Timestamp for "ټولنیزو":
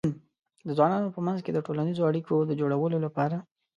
1.65-2.07